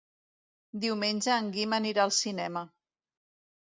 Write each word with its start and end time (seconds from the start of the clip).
Diumenge 0.85 1.35
en 1.43 1.53
Guim 1.59 1.79
anirà 1.81 2.09
al 2.09 2.19
cinema. 2.25 2.69